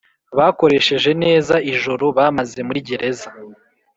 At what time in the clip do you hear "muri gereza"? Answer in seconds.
2.67-3.29